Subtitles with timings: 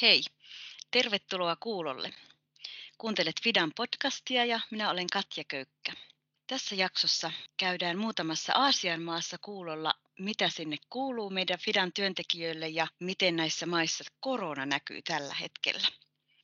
[0.00, 0.22] Hei,
[0.90, 2.14] tervetuloa kuulolle.
[2.98, 5.92] Kuuntelet Fidan podcastia ja minä olen Katja Köykkä.
[6.46, 13.36] Tässä jaksossa käydään muutamassa Aasian maassa kuulolla, mitä sinne kuuluu meidän Fidan työntekijöille ja miten
[13.36, 15.88] näissä maissa korona näkyy tällä hetkellä.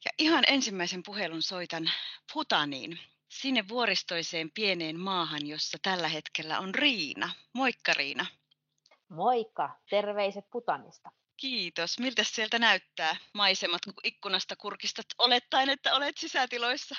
[0.05, 1.91] Ja ihan ensimmäisen puhelun soitan
[2.33, 7.31] Putaniin, sinne vuoristoiseen pieneen maahan, jossa tällä hetkellä on Riina.
[7.53, 8.27] Moikka Riina.
[9.09, 11.11] Moikka, terveiset Putanista.
[11.41, 11.99] Kiitos.
[11.99, 16.95] Miltä sieltä näyttää maisemat, kun ikkunasta kurkistat olettaen, että olet sisätiloissa?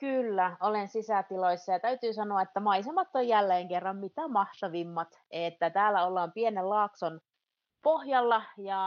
[0.00, 5.08] Kyllä, olen sisätiloissa ja täytyy sanoa, että maisemat on jälleen kerran mitä mahtavimmat.
[5.30, 7.20] Että täällä ollaan pienen laakson
[7.82, 8.80] pohjalla ja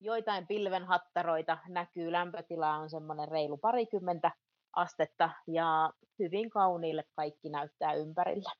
[0.00, 2.12] joitain pilvenhattaroita näkyy.
[2.12, 4.30] Lämpötila on semmoinen reilu parikymmentä
[4.76, 8.50] astetta ja hyvin kauniille kaikki näyttää ympärillä.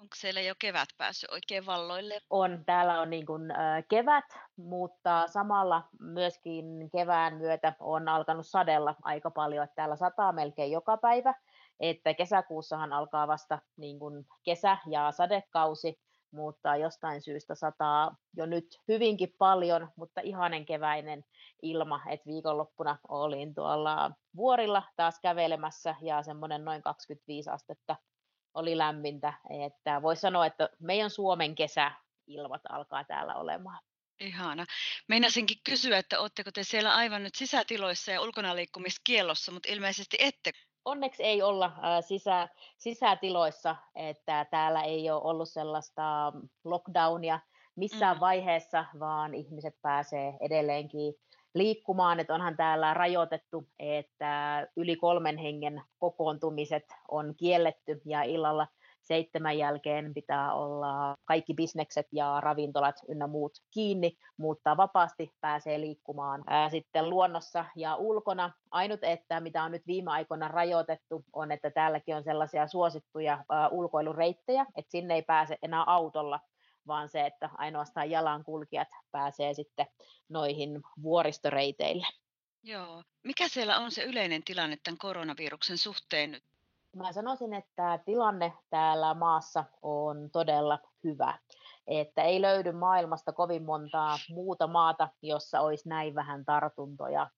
[0.00, 2.18] Onko siellä jo kevät päässyt oikein valloille?
[2.30, 3.42] On, täällä on niin kuin,
[3.88, 4.24] kevät,
[4.56, 10.96] mutta samalla myöskin kevään myötä on alkanut sadella aika paljon, että täällä sataa melkein joka
[10.96, 11.34] päivä,
[11.80, 18.80] että kesäkuussahan alkaa vasta niin kuin kesä- ja sadekausi, mutta jostain syystä sataa jo nyt
[18.88, 21.24] hyvinkin paljon, mutta ihanen keväinen
[21.62, 27.96] ilma, että viikonloppuna olin tuolla vuorilla taas kävelemässä ja semmoinen noin 25 astetta
[28.54, 29.32] oli lämmintä,
[29.66, 31.92] että voisi sanoa, että meidän Suomen kesä
[32.26, 33.80] ilmat alkaa täällä olemaan.
[34.20, 34.66] Ihana.
[35.08, 40.50] Meinasinkin kysyä, että oletteko te siellä aivan nyt sisätiloissa ja ulkona liikkumiskiellossa, mutta ilmeisesti ette.
[40.84, 46.32] Onneksi ei olla sisä, sisätiloissa, että täällä ei ole ollut sellaista
[46.64, 47.40] lockdownia
[47.76, 48.20] missään mm.
[48.20, 51.14] vaiheessa, vaan ihmiset pääsee edelleenkin
[51.54, 58.66] liikkumaan, että onhan täällä rajoitettu, että yli kolmen hengen kokoontumiset on kielletty ja illalla
[59.02, 66.44] seitsemän jälkeen pitää olla kaikki bisnekset ja ravintolat ynnä muut kiinni, mutta vapaasti pääsee liikkumaan
[66.46, 68.52] ää, sitten luonnossa ja ulkona.
[68.70, 73.68] Ainut, että mitä on nyt viime aikoina rajoitettu, on, että täälläkin on sellaisia suosittuja ää,
[73.68, 76.40] ulkoilureittejä, että sinne ei pääse enää autolla
[76.86, 79.86] vaan se, että ainoastaan jalankulkijat pääsee sitten
[80.28, 82.06] noihin vuoristoreiteille.
[82.62, 83.02] Joo.
[83.24, 86.44] Mikä siellä on se yleinen tilanne tämän koronaviruksen suhteen nyt?
[86.96, 91.38] Mä sanoisin, että tilanne täällä maassa on todella hyvä.
[91.86, 97.30] Että ei löydy maailmasta kovin montaa muuta maata, jossa olisi näin vähän tartuntoja.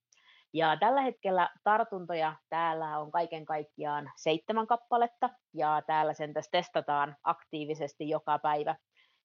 [0.55, 8.09] Ja tällä hetkellä tartuntoja täällä on kaiken kaikkiaan seitsemän kappaletta, ja täällä sen testataan aktiivisesti
[8.09, 8.77] joka päivä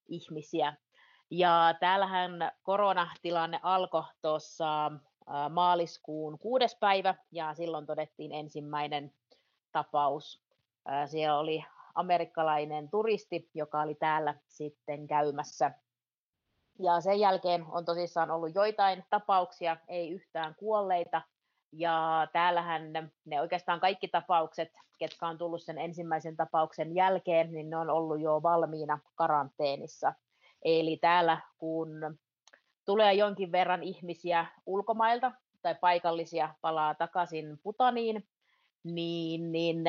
[0.07, 0.73] ihmisiä.
[1.29, 2.31] Ja täällähän
[2.63, 4.91] koronatilanne alkoi tuossa
[5.49, 9.13] maaliskuun kuudes päivä ja silloin todettiin ensimmäinen
[9.71, 10.41] tapaus.
[11.05, 15.71] Siellä oli amerikkalainen turisti, joka oli täällä sitten käymässä.
[16.79, 21.21] Ja sen jälkeen on tosissaan ollut joitain tapauksia, ei yhtään kuolleita.
[21.71, 27.69] Ja täällähän ne, ne oikeastaan kaikki tapaukset, ketkä on tullut sen ensimmäisen tapauksen jälkeen, niin
[27.69, 30.13] ne on ollut jo valmiina karanteenissa.
[30.65, 32.17] Eli täällä kun
[32.85, 38.27] tulee jonkin verran ihmisiä ulkomailta tai paikallisia palaa takaisin Putaniin,
[38.83, 39.83] niin, niin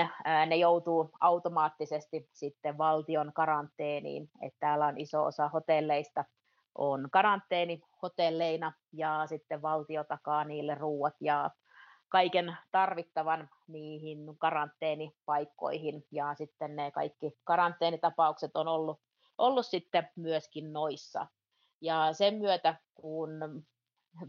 [0.47, 4.31] ne joutuu automaattisesti sitten valtion karanteeniin.
[4.43, 6.25] Että täällä on iso osa hotelleista
[6.79, 11.51] on karanteenihotelleina ja sitten valtio takaa niille ruuat ja
[12.09, 19.01] kaiken tarvittavan niihin karanteenipaikkoihin ja sitten ne kaikki karanteenitapaukset on ollut,
[19.39, 21.27] ollut sitten myöskin noissa.
[21.81, 23.31] Ja sen myötä, kun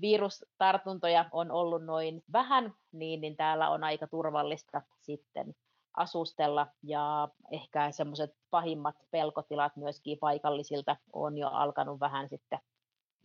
[0.01, 5.55] virustartuntoja on ollut noin vähän, niin, niin täällä on aika turvallista sitten
[5.97, 12.59] asustella ja ehkä semmoiset pahimmat pelkotilat myöskin paikallisilta on jo alkanut vähän sitten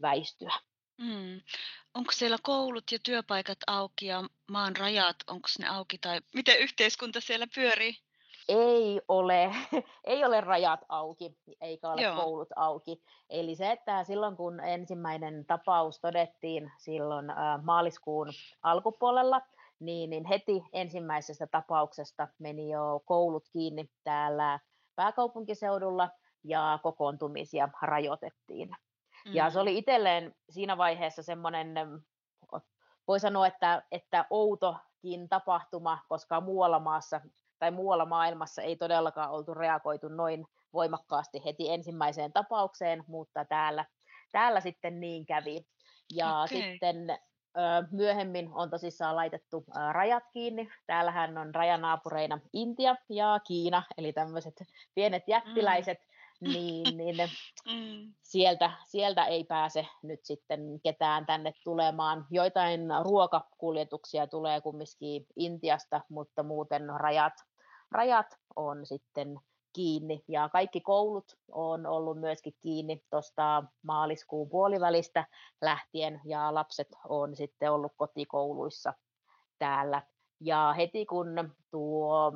[0.02, 0.52] väistyä.
[0.98, 1.40] Mm.
[1.94, 7.20] Onko siellä koulut ja työpaikat auki ja maan rajat, onko ne auki tai miten yhteiskunta
[7.20, 7.94] siellä pyörii?
[8.48, 9.50] Ei ole,
[10.04, 12.16] ei ole rajat auki, eikä ole Joo.
[12.16, 13.02] koulut auki.
[13.30, 17.26] Eli se, että silloin kun ensimmäinen tapaus todettiin silloin
[17.62, 18.28] maaliskuun
[18.62, 19.40] alkupuolella,
[19.80, 24.60] niin, niin heti ensimmäisestä tapauksesta meni jo koulut kiinni täällä
[24.96, 26.08] pääkaupunkiseudulla
[26.44, 28.70] ja kokoontumisia rajoitettiin.
[29.24, 29.34] Mm.
[29.34, 31.74] Ja se oli itselleen siinä vaiheessa semmoinen,
[33.08, 37.20] voi sanoa, että, että outokin tapahtuma, koska muualla maassa
[37.58, 43.84] tai muualla maailmassa ei todellakaan oltu reagoitu noin voimakkaasti heti ensimmäiseen tapaukseen, mutta täällä,
[44.32, 45.66] täällä sitten niin kävi.
[46.14, 46.48] Ja okay.
[46.48, 47.18] sitten
[47.90, 50.68] myöhemmin on tosissaan laitettu rajat kiinni.
[50.86, 54.54] Täällähän on rajanaapureina Intia ja Kiina, eli tämmöiset
[54.94, 55.98] pienet jättiläiset.
[55.98, 57.16] Mm niin, niin
[57.68, 58.14] mm.
[58.22, 62.26] sieltä, sieltä ei pääse nyt sitten ketään tänne tulemaan.
[62.30, 67.34] Joitain ruokakuljetuksia tulee kumminkin Intiasta, mutta muuten rajat,
[67.90, 68.26] rajat
[68.56, 69.40] on sitten
[69.72, 70.24] kiinni.
[70.28, 75.26] Ja kaikki koulut on ollut myöskin kiinni tuosta maaliskuun puolivälistä
[75.62, 78.94] lähtien, ja lapset on sitten ollut kotikouluissa
[79.58, 80.02] täällä.
[80.40, 82.32] Ja heti kun tuo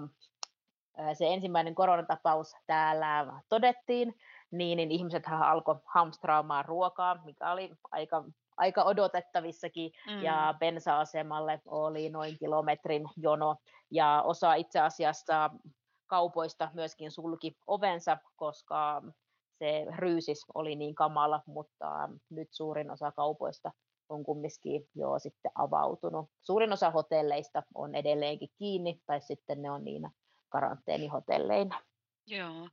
[1.14, 4.14] se ensimmäinen koronatapaus täällä todettiin,
[4.50, 8.24] niin, niin ihmiset alkoi hamstraamaan ruokaa, mikä oli aika,
[8.56, 10.22] aika odotettavissakin, mm.
[10.22, 13.56] ja bensa-asemalle oli noin kilometrin jono,
[13.90, 15.50] ja osa itse asiassa
[16.06, 19.02] kaupoista myöskin sulki ovensa, koska
[19.58, 23.72] se ryysis oli niin kamala, mutta nyt suurin osa kaupoista
[24.08, 26.30] on kumminkin jo sitten avautunut.
[26.40, 30.08] Suurin osa hotelleista on edelleenkin kiinni, tai sitten ne on niin
[30.48, 31.82] karanteenihotelleina.
[32.26, 32.68] Joo,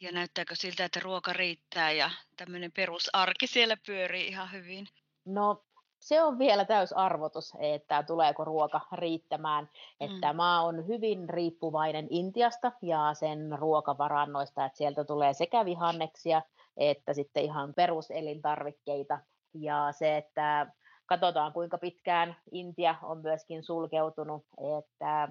[0.00, 4.86] ja näyttääkö siltä, että ruoka riittää ja tämmöinen perusarki siellä pyörii ihan hyvin?
[5.24, 5.64] No
[5.98, 9.64] se on vielä täysarvotus, että tuleeko ruoka riittämään.
[9.64, 10.06] Mm.
[10.06, 16.42] Että maa on hyvin riippuvainen Intiasta ja sen ruokavarannoista, että sieltä tulee sekä vihanneksia
[16.76, 19.18] että sitten ihan peruselintarvikkeita.
[19.54, 20.72] Ja se, että
[21.06, 24.44] katsotaan kuinka pitkään Intia on myöskin sulkeutunut,
[24.80, 25.28] että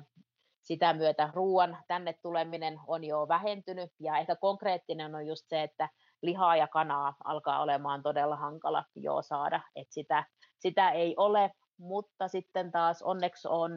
[0.70, 3.92] sitä myötä ruoan tänne tuleminen on jo vähentynyt.
[4.00, 5.90] Ja ehkä konkreettinen on just se, että
[6.22, 10.24] lihaa ja kanaa alkaa olemaan todella hankala jo saada, että sitä,
[10.60, 13.72] sitä ei ole, mutta sitten taas onneksi on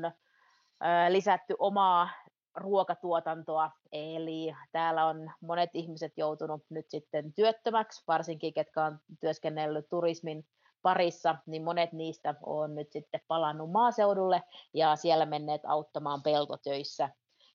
[1.08, 2.08] lisätty omaa
[2.54, 10.46] ruokatuotantoa, eli täällä on monet ihmiset joutunut nyt sitten työttömäksi, varsinkin ketkä on työskennellyt turismin
[10.82, 14.42] parissa, niin monet niistä on nyt sitten palannut maaseudulle
[14.74, 17.10] ja siellä menneet auttamaan peltotöissä,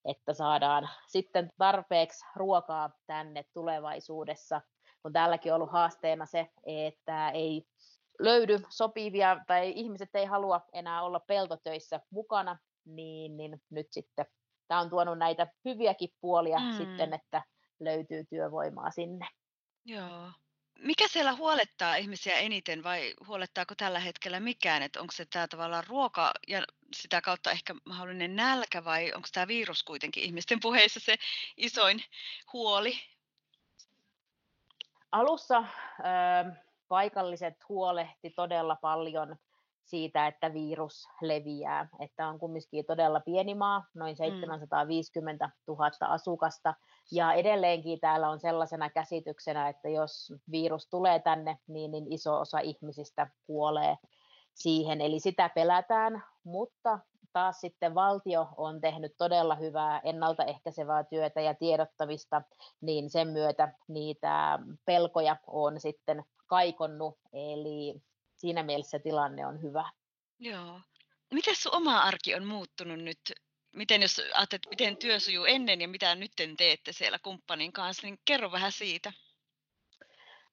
[0.06, 4.62] että saadaan sitten tarpeeksi ruokaa tänne tulevaisuudessa,
[5.02, 7.68] kun täälläkin on ollut haasteena se, että ei
[8.20, 14.26] löydy sopivia tai ihmiset ei halua enää olla peltotöissä mukana, niin, niin nyt sitten
[14.68, 16.78] tämä on tuonut näitä hyviäkin puolia mm.
[16.78, 17.44] sitten, että
[17.80, 19.28] löytyy työvoimaa sinne.
[19.86, 20.32] Joo,
[20.80, 24.84] mikä siellä huolettaa ihmisiä eniten vai huolettaako tällä hetkellä mikään?
[24.84, 26.64] Että onko se tämä tavallaan ruoka ja
[26.96, 31.16] sitä kautta ehkä mahdollinen nälkä vai onko tämä virus kuitenkin ihmisten puheissa se
[31.58, 32.04] isoin
[32.54, 32.94] huoli?
[35.12, 36.52] Alussa ö,
[36.88, 39.36] paikalliset huolehti todella paljon
[39.88, 41.90] siitä, että virus leviää.
[42.00, 45.74] Että on kumminkin todella pieni maa, noin 750 mm.
[45.74, 46.74] 000 asukasta,
[47.12, 52.60] ja edelleenkin täällä on sellaisena käsityksenä, että jos virus tulee tänne, niin, niin iso osa
[52.60, 53.98] ihmisistä kuolee
[54.54, 57.00] siihen, eli sitä pelätään, mutta
[57.34, 62.42] taas sitten valtio on tehnyt todella hyvää ennaltaehkäisevää työtä ja tiedottamista,
[62.82, 68.02] niin sen myötä niitä pelkoja on sitten kaikonnut, eli
[68.38, 69.90] siinä mielessä tilanne on hyvä.
[70.40, 70.82] Joo.
[71.34, 73.20] Miten sun oma arki on muuttunut nyt?
[73.76, 78.20] Miten jos ajattelet, miten työ sujuu ennen ja mitä nyt teette siellä kumppanin kanssa, niin
[78.26, 79.14] kerro vähän siitä.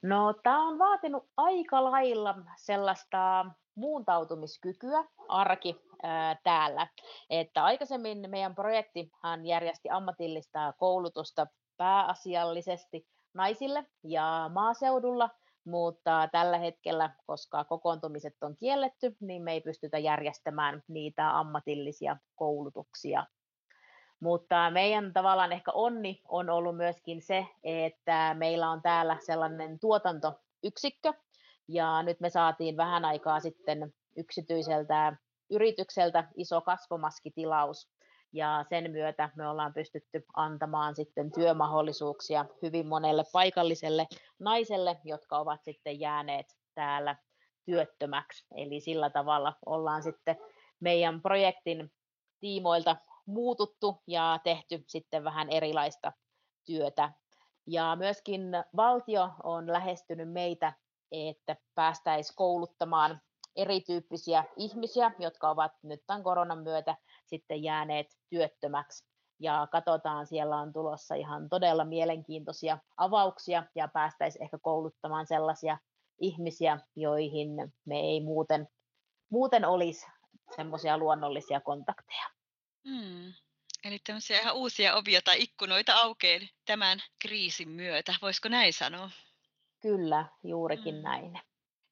[0.02, 6.86] No tämä on vaatinut aika lailla sellaista muuntautumiskykyä arki ää, täällä.
[7.30, 11.46] Että aikaisemmin meidän projektihan järjesti ammatillista koulutusta
[11.76, 15.30] pääasiallisesti naisille ja maaseudulla–
[15.64, 23.26] mutta tällä hetkellä, koska kokoontumiset on kielletty, niin me ei pystytä järjestämään niitä ammatillisia koulutuksia.
[24.20, 31.12] Mutta meidän tavallaan ehkä onni on ollut myöskin se, että meillä on täällä sellainen tuotantoyksikkö,
[31.68, 35.16] ja nyt me saatiin vähän aikaa sitten yksityiseltä
[35.50, 37.93] yritykseltä iso kasvomaskitilaus,
[38.34, 44.06] ja sen myötä me ollaan pystytty antamaan sitten työmahdollisuuksia hyvin monelle paikalliselle
[44.38, 47.16] naiselle, jotka ovat sitten jääneet täällä
[47.64, 48.46] työttömäksi.
[48.56, 50.36] Eli sillä tavalla ollaan sitten
[50.80, 51.92] meidän projektin
[52.40, 56.12] tiimoilta muututtu ja tehty sitten vähän erilaista
[56.64, 57.12] työtä.
[57.66, 58.42] Ja myöskin
[58.76, 60.72] valtio on lähestynyt meitä,
[61.12, 63.20] että päästäisiin kouluttamaan
[63.56, 69.04] erityyppisiä ihmisiä, jotka ovat nyt tämän koronan myötä sitten jääneet työttömäksi.
[69.40, 75.78] Ja katsotaan, siellä on tulossa ihan todella mielenkiintoisia avauksia ja päästäisiin ehkä kouluttamaan sellaisia
[76.20, 77.48] ihmisiä, joihin
[77.84, 78.68] me ei muuten,
[79.30, 80.06] muuten olisi
[80.56, 82.24] semmoisia luonnollisia kontakteja.
[82.88, 83.32] Hmm.
[83.84, 89.10] Eli tämmöisiä ihan uusia ovia tai ikkunoita aukeaa tämän kriisin myötä, voisiko näin sanoa?
[89.80, 91.02] Kyllä, juurikin hmm.
[91.02, 91.40] näin.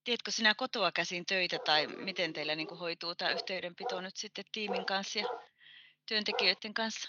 [0.05, 4.87] Teetkö sinä kotoa käsin töitä tai miten teillä niin hoituu tämä yhteydenpito nyt sitten tiimin
[4.87, 5.27] kanssa ja
[6.09, 7.09] työntekijöiden kanssa?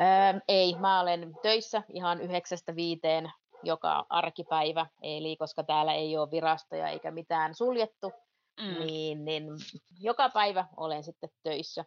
[0.00, 6.30] Öö, ei, mä olen töissä ihan yhdeksästä viiteen joka arkipäivä, eli koska täällä ei ole
[6.30, 8.12] virastoja eikä mitään suljettu,
[8.60, 8.84] mm.
[8.86, 9.44] niin, niin
[10.00, 11.84] joka päivä olen sitten töissä.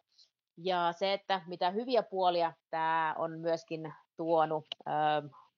[0.57, 4.91] Ja se, että mitä hyviä puolia tämä on myöskin tuonut ö,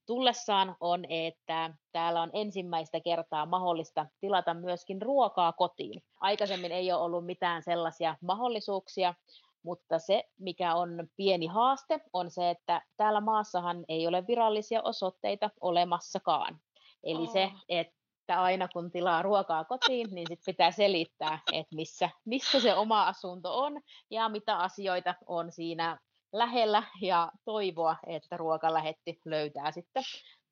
[0.07, 6.03] tullessaan, on, että täällä on ensimmäistä kertaa mahdollista tilata myöskin ruokaa kotiin.
[6.19, 9.13] Aikaisemmin ei ole ollut mitään sellaisia mahdollisuuksia,
[9.63, 15.49] mutta se, mikä on pieni haaste, on se, että täällä maassahan ei ole virallisia osoitteita
[15.61, 16.59] olemassakaan.
[17.03, 17.33] Eli oh.
[17.33, 22.75] se, että aina kun tilaa ruokaa kotiin, niin sit pitää selittää, että missä, missä se
[22.75, 25.97] oma asunto on ja mitä asioita on siinä
[26.33, 30.03] lähellä ja toivoa, että ruokalähetti löytää sitten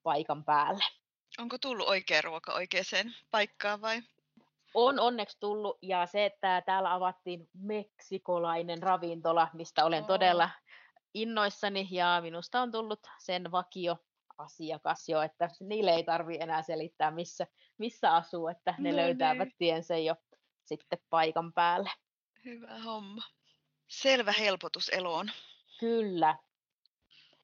[0.03, 0.84] paikan päälle.
[1.38, 4.01] Onko tullut oikea ruoka oikeaan paikkaan vai?
[4.74, 10.08] On onneksi tullut ja se, että täällä avattiin meksikolainen ravintola, mistä olen oh.
[10.08, 10.50] todella
[11.13, 13.98] innoissani ja minusta on tullut sen vakio
[14.38, 19.48] asiakas jo, että niille ei tarvi enää selittää, missä, missä asuu, että ne no löytävät
[19.48, 19.55] niin.
[19.58, 20.15] tiensä jo
[20.65, 21.91] sitten paikan päälle.
[22.46, 23.22] Hyvä homma.
[23.88, 25.32] Selvä helpotus eloon.
[25.79, 26.38] Kyllä.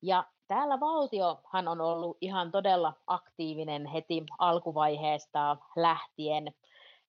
[0.02, 6.54] Ja täällä valtiohan on ollut ihan todella aktiivinen heti alkuvaiheesta lähtien.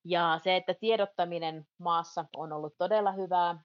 [0.05, 3.63] Ja se, että tiedottaminen maassa on ollut todella hyvää,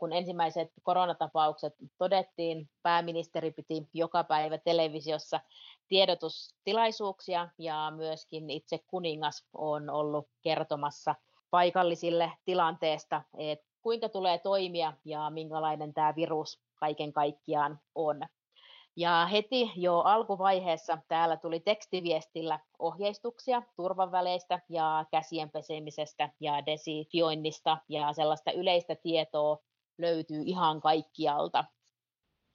[0.00, 5.40] kun ensimmäiset koronatapaukset todettiin, pääministeri piti joka päivä televisiossa
[5.88, 11.14] tiedotustilaisuuksia ja myöskin itse kuningas on ollut kertomassa
[11.50, 18.20] paikallisille tilanteesta, että kuinka tulee toimia ja minkälainen tämä virus kaiken kaikkiaan on.
[18.96, 28.12] Ja heti jo alkuvaiheessa täällä tuli tekstiviestillä ohjeistuksia turvaväleistä ja käsien pesemisestä ja desifioinnista ja
[28.12, 29.58] sellaista yleistä tietoa
[29.98, 31.64] löytyy ihan kaikkialta.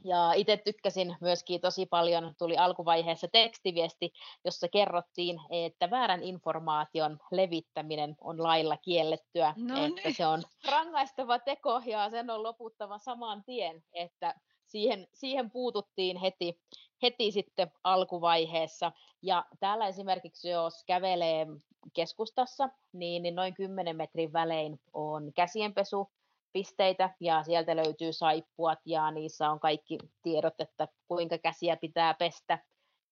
[0.03, 4.13] Ja itse tykkäsin myöskin tosi paljon, tuli alkuvaiheessa tekstiviesti,
[4.45, 9.97] jossa kerrottiin, että väärän informaation levittäminen on lailla kiellettyä, no niin.
[9.97, 16.17] että se on rangaistava teko ja sen on loputtava saman tien, että siihen, siihen puututtiin
[16.17, 16.59] heti,
[17.01, 18.91] heti sitten alkuvaiheessa.
[19.21, 21.47] Ja täällä esimerkiksi, jos kävelee
[21.93, 26.09] keskustassa, niin, niin noin 10 metrin välein on käsienpesu,
[26.53, 32.59] pisteitä ja sieltä löytyy saippuat ja niissä on kaikki tiedot, että kuinka käsiä pitää pestä.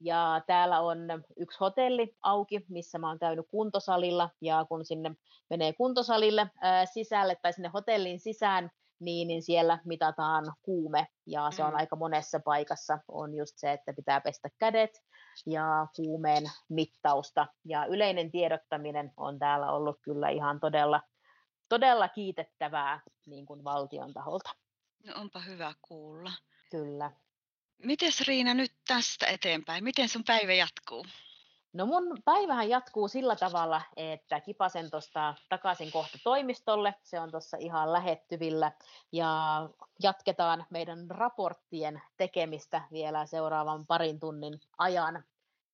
[0.04, 0.98] Ja täällä on
[1.38, 5.12] yksi hotelli auki, missä mä oon käynyt kuntosalilla ja kun sinne
[5.50, 8.70] menee kuntosalille ää, sisälle tai sinne hotellin sisään,
[9.00, 11.76] niin, niin siellä mitataan kuume ja se on mm.
[11.76, 14.92] aika monessa paikassa on just se, että pitää pestä kädet
[15.46, 17.48] ja kuumeen mittausta.
[17.66, 21.02] Ja yleinen tiedottaminen on täällä ollut kyllä ihan todella,
[21.72, 24.50] todella kiitettävää niin kuin valtion taholta.
[25.06, 26.32] No onpa hyvä kuulla.
[26.72, 27.12] Kyllä.
[27.78, 29.84] Mites Riina nyt tästä eteenpäin?
[29.84, 31.06] Miten sun päivä jatkuu?
[31.74, 36.96] No mun päivähän jatkuu sillä tavalla, että kipasen tuosta takaisin kohta toimistolle.
[37.04, 38.72] Se on tuossa ihan lähettyvillä
[39.12, 39.62] ja
[40.04, 45.24] jatketaan meidän raporttien tekemistä vielä seuraavan parin tunnin ajan.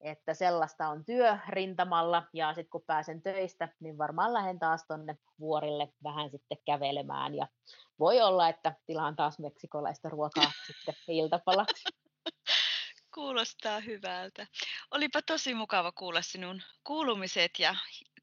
[0.02, 5.18] Että sellaista on työ rintamalla ja sitten kun pääsen töistä, niin varmaan lähden taas tuonne
[5.40, 7.48] vuorille vähän sitten kävelemään ja
[8.00, 11.84] voi olla, että tilaan taas meksikolaista ruokaa sitten iltapalaksi.
[13.16, 14.48] Kuulostaa hyvältä.
[14.92, 17.76] Olipa tosi mukava kuulla sinun kuulumiset ja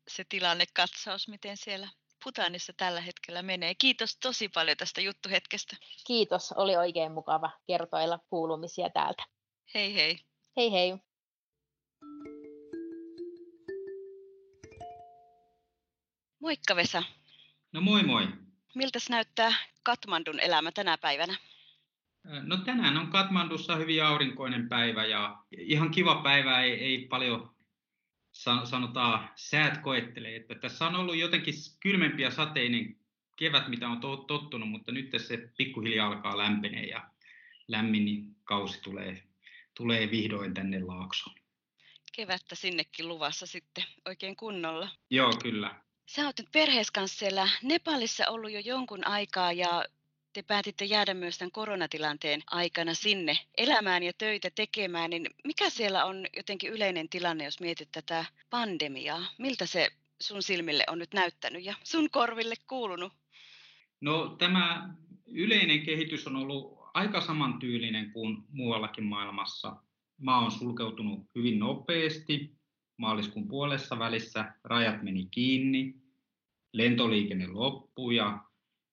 [0.08, 1.88] se tilannekatsaus, miten siellä
[2.24, 3.74] Putanissa tällä hetkellä menee.
[3.74, 5.76] Kiitos tosi paljon tästä juttuhetkestä.
[6.06, 9.24] Kiitos, oli oikein mukava kertoilla kuulumisia täältä.
[9.74, 10.18] Hei hei.
[10.56, 10.98] Hei hei.
[16.44, 17.02] Moikka Vesa.
[17.72, 18.28] No moi moi.
[18.74, 21.36] Miltäs näyttää Katmandun elämä tänä päivänä?
[22.42, 27.54] No tänään on Katmandussa hyvin aurinkoinen päivä ja ihan kiva päivä, ei, ei paljon
[28.64, 30.36] sanotaan säät koettelee.
[30.36, 32.96] Että tässä on ollut jotenkin kylmempi ja sateinen
[33.36, 37.10] kevät, mitä on tottunut, mutta nyt se pikkuhiljaa alkaa lämpenee ja
[37.68, 39.22] lämmin kausi tulee,
[39.76, 41.36] tulee vihdoin tänne Laaksoon.
[42.12, 44.88] Kevättä sinnekin luvassa sitten oikein kunnolla.
[45.10, 45.83] Joo, kyllä.
[46.06, 49.84] Sä oot nyt perhees kanssa siellä Nepalissa ollut jo jonkun aikaa ja
[50.32, 56.04] te päätitte jäädä myös tämän koronatilanteen aikana sinne elämään ja töitä tekemään, niin mikä siellä
[56.04, 59.24] on jotenkin yleinen tilanne, jos mietit tätä pandemiaa?
[59.38, 63.12] Miltä se sun silmille on nyt näyttänyt ja sun korville kuulunut?
[64.00, 64.94] No tämä
[65.26, 69.76] yleinen kehitys on ollut aika samantyylinen kuin muuallakin maailmassa.
[70.18, 72.63] Maa on sulkeutunut hyvin nopeasti.
[72.96, 75.94] Maaliskuun puolessa välissä rajat meni kiinni,
[76.72, 78.38] lentoliikenne loppui ja,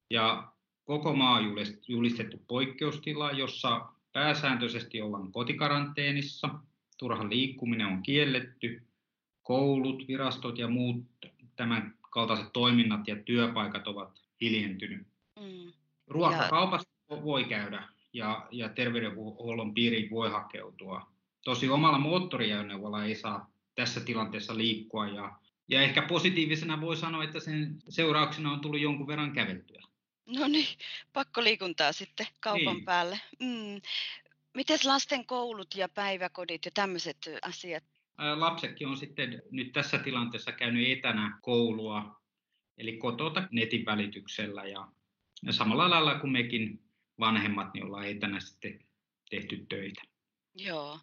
[0.09, 0.51] ja
[0.83, 1.39] koko maa
[1.87, 6.49] julistettu poikkeustila, jossa pääsääntöisesti ollaan kotikaranteenissa.
[6.97, 8.81] turha liikkuminen on kielletty,
[9.43, 11.05] koulut, virastot ja muut
[11.55, 15.07] tämän kaltaiset toiminnat ja työpaikat ovat hiljentynyt.
[15.39, 15.71] Mm.
[16.07, 17.23] Ruokakaupassa ja...
[17.23, 21.11] voi käydä ja, ja terveydenhuollon piiriin voi hakeutua.
[21.43, 27.39] Tosi omalla moottoriajoneuvolla ei saa tässä tilanteessa liikkua ja, ja ehkä positiivisena voi sanoa, että
[27.39, 29.81] sen seurauksena on tullut jonkun verran käveltyä.
[30.25, 30.67] No niin,
[31.13, 32.85] pakko liikuntaa sitten kaupan niin.
[32.85, 33.19] päälle.
[33.39, 33.81] Mm.
[34.53, 37.83] Miten lasten koulut ja päiväkodit ja tämmöiset asiat?
[38.35, 42.21] Lapsetkin on sitten nyt tässä tilanteessa käynyt etänä koulua,
[42.77, 44.87] eli kotota netin välityksellä ja,
[45.43, 46.83] ja samalla lailla kuin mekin
[47.19, 48.79] vanhemmat, niin ollaan etänä sitten
[49.29, 50.01] tehty töitä.
[50.55, 50.99] Joo.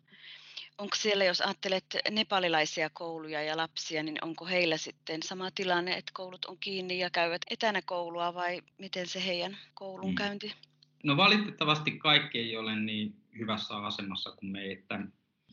[0.78, 6.12] Onko siellä, jos ajattelet nepalilaisia kouluja ja lapsia, niin onko heillä sitten sama tilanne, että
[6.14, 10.46] koulut on kiinni ja käyvät etänä koulua vai miten se heidän koulunkäynti?
[10.46, 10.68] Mm.
[11.04, 15.00] No valitettavasti kaikki ei ole niin hyvässä asemassa kuin me, että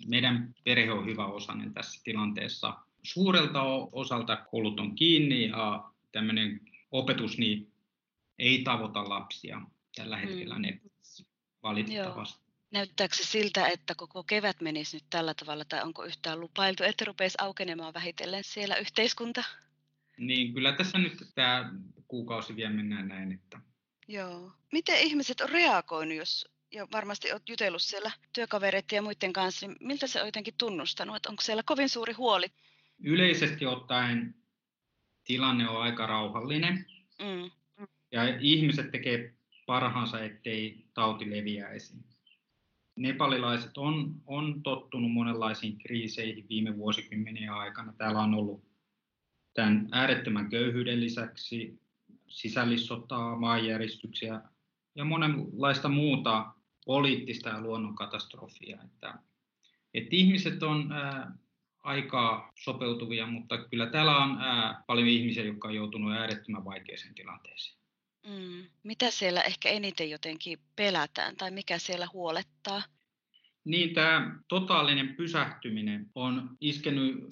[0.07, 2.73] meidän perhe on hyvä osainen tässä tilanteessa.
[3.03, 6.61] Suurelta osalta koulut on kiinni ja tämmöinen
[6.91, 7.71] opetus niin
[8.39, 9.61] ei tavoita lapsia
[9.95, 10.61] tällä hetkellä mm.
[10.61, 11.25] netissä
[11.63, 12.39] valitettavasti.
[12.39, 12.44] Joo.
[12.75, 17.05] Näyttääkö se siltä, että koko kevät menisi nyt tällä tavalla, tai onko yhtään lupailtu, että
[17.05, 19.43] rupeisi aukenemaan vähitellen siellä yhteiskunta?
[20.17, 21.73] Niin, kyllä tässä nyt tämä
[22.07, 23.31] kuukausi vielä mennään näin.
[23.31, 23.59] Että...
[24.07, 24.51] Joo.
[24.71, 29.77] Miten ihmiset on reagoinut, jos ja varmasti olet jutellut siellä työkavereiden ja muiden kanssa, niin
[29.79, 32.47] miltä se on jotenkin tunnustanut, että onko siellä kovin suuri huoli?
[32.99, 34.35] Yleisesti ottaen
[35.23, 36.85] tilanne on aika rauhallinen
[37.19, 37.51] mm.
[38.11, 39.33] ja ihmiset tekee
[39.65, 42.14] parhaansa, ettei tauti leviäisi.
[42.95, 47.93] Nepalilaiset on, on tottunut monenlaisiin kriiseihin viime vuosikymmenien aikana.
[47.93, 48.63] Täällä on ollut
[49.53, 51.79] tämän äärettömän köyhyyden lisäksi
[52.27, 54.41] sisällissotaa, maanjäristyksiä
[54.95, 56.53] ja monenlaista muuta
[56.85, 58.79] poliittista ja luonnonkatastrofia.
[58.85, 59.13] Että,
[59.93, 61.31] että ihmiset on ää,
[61.83, 67.77] aika sopeutuvia, mutta kyllä täällä on ää, paljon ihmisiä, jotka on joutunut äärettömän vaikeaseen tilanteeseen.
[68.27, 68.65] Mm.
[68.83, 72.81] Mitä siellä ehkä eniten jotenkin pelätään tai mikä siellä huolettaa?
[73.65, 77.25] Niin, tämä totaalinen pysähtyminen on iskenyt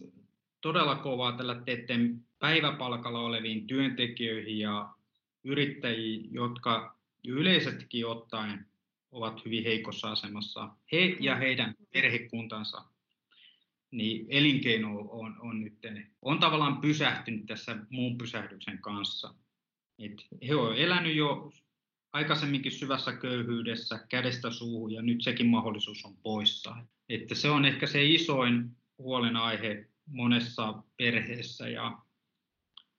[0.62, 4.90] todella kovaa tällä teiden päiväpalkalla oleviin työntekijöihin ja
[5.44, 8.66] yrittäjiin, jotka yleisestikin ottaen
[9.12, 10.70] ovat hyvin heikossa asemassa.
[10.92, 12.82] He ja heidän perhekuntansa
[13.92, 15.74] niin elinkeino on, on, nyt,
[16.22, 19.36] on tavallaan pysähtynyt tässä muun pysähdyksen kanssa.
[20.00, 21.52] Et he ovat elänyt jo
[22.14, 26.76] aikaisemminkin syvässä köyhyydessä kädestä suuhun ja nyt sekin mahdollisuus on poissa.
[27.10, 31.98] Että se on ehkä se isoin huolenaihe monessa perheessä ja,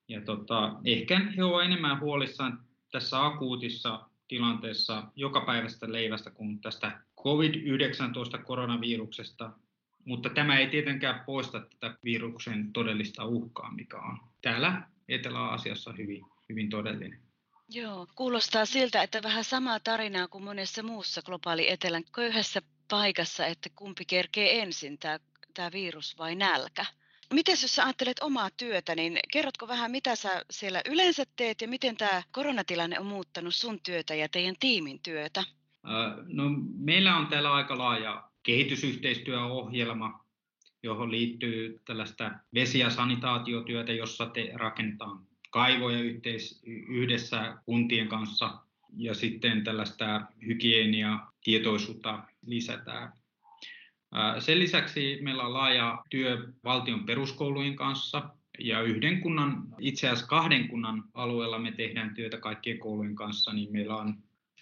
[0.09, 7.01] ja tota, ehkä he ovat enemmän huolissaan tässä akuutissa tilanteessa joka päivästä leivästä kuin tästä
[7.21, 9.53] COVID-19 koronaviruksesta,
[10.05, 16.71] mutta tämä ei tietenkään poista tätä viruksen todellista uhkaa, mikä on täällä Etelä-Asiassa hyvin, hyvin
[16.71, 17.24] todellinen.
[17.69, 23.71] Joo, kuulostaa siltä, että vähän samaa tarinaa kuin monessa muussa globaali etelän köyhässä paikassa, että
[23.75, 25.19] kumpi kerkee ensin, tämä,
[25.55, 26.87] tämä virus vai nälkä.
[27.33, 31.69] Miten jos sä ajattelet omaa työtä, niin kerrotko vähän, mitä sä siellä yleensä teet ja
[31.69, 35.45] miten tämä koronatilanne on muuttanut sun työtä ja teidän tiimin työtä?
[36.27, 36.45] No,
[36.77, 40.25] meillä on täällä aika laaja kehitysyhteistyöohjelma,
[40.83, 48.59] johon liittyy tällaista vesi- ja sanitaatiotyötä, jossa te rakennetaan kaivoja yhteis, yhdessä kuntien kanssa
[48.97, 53.13] ja sitten tällaista hygienia tietoisuutta lisätään.
[54.39, 60.69] Sen lisäksi meillä on laaja työ valtion peruskoulujen kanssa ja yhden kunnan, itse asiassa kahden
[60.69, 64.15] kunnan alueella me tehdään työtä kaikkien koulujen kanssa, niin meillä on,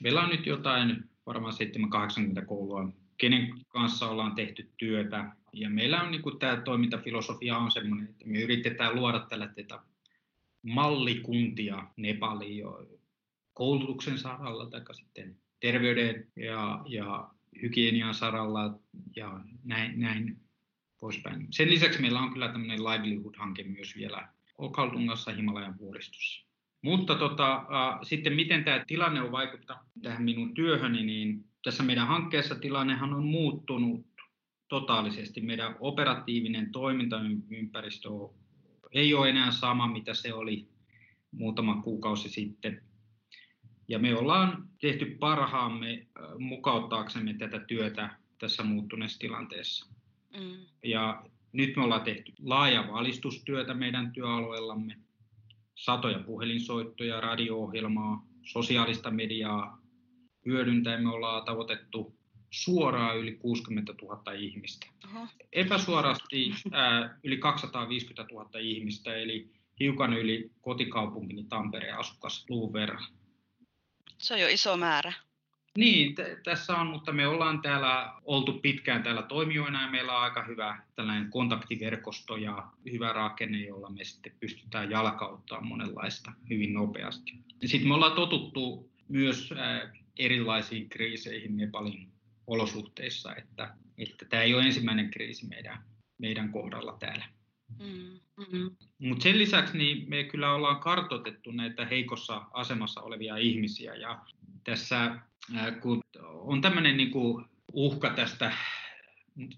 [0.02, 1.55] meillä on nyt jotain varmaan
[2.40, 5.33] 7-80 koulua, kenen kanssa ollaan tehty työtä.
[5.52, 9.46] Ja meillä on niin kuin, tämä toimintafilosofia on sellainen, että me yritetään luoda tällä
[10.62, 12.64] mallikuntia Nepaliin
[13.55, 17.31] koulutuksen saralla tai sitten terveyden ja, ja
[17.62, 18.79] hygienian saralla
[19.16, 20.37] ja näin, näin
[21.01, 21.46] poispäin.
[21.51, 26.46] Sen lisäksi meillä on kyllä tämmöinen livelihood-hanke myös vielä Okaltungassa Himalajan vuoristossa.
[26.83, 32.07] Mutta tota, äh, sitten miten tämä tilanne on vaikuttanut tähän minun työhöni, niin tässä meidän
[32.07, 34.07] hankkeessa tilannehan on muuttunut
[34.68, 35.40] totaalisesti.
[35.40, 38.09] Meidän operatiivinen toimintaympäristö
[38.92, 40.68] ei ole enää sama, mitä se oli
[41.31, 42.83] muutama kuukausi sitten.
[43.88, 46.07] Ja me ollaan tehty parhaamme
[46.38, 49.87] mukauttaaksemme tätä työtä tässä muuttuneessa tilanteessa.
[50.40, 50.66] Mm.
[50.85, 54.98] Ja nyt me ollaan tehty laaja valistustyötä meidän työalueellamme,
[55.74, 59.83] satoja puhelinsoittoja, radio-ohjelmaa, sosiaalista mediaa
[60.46, 62.14] hyödyntäen me ollaan tavoitettu
[62.52, 64.86] suoraan yli 60 000 ihmistä.
[65.06, 65.26] Oho.
[65.52, 73.04] Epäsuorasti ää, yli 250 000 ihmistä, eli hiukan yli kotikaupunkini Tampereen asukasluvun verran.
[74.18, 75.12] Se on jo iso määrä.
[75.78, 80.22] Niin, t- tässä on, mutta me ollaan täällä oltu pitkään täällä toimijoina ja meillä on
[80.22, 87.32] aika hyvä tällainen kontaktiverkosto ja hyvä rakenne, jolla me sitten pystytään jalkauttamaan monenlaista hyvin nopeasti.
[87.64, 89.50] Sitten me ollaan totuttu myös
[90.18, 92.12] erilaisiin kriiseihin Nepalin
[92.46, 95.78] olosuhteissa, että, että tämä ei ole ensimmäinen kriisi meidän,
[96.18, 97.24] meidän kohdalla täällä.
[97.78, 98.76] Mm-hmm.
[98.98, 104.24] Mutta sen lisäksi niin me kyllä ollaan kartoitettu näitä heikossa asemassa olevia ihmisiä ja
[104.64, 105.18] tässä
[105.81, 107.11] kun on tämmöinen niin
[107.72, 108.52] uhka tästä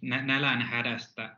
[0.00, 1.36] nälän hädästä